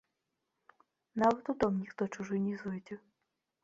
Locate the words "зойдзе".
2.67-2.95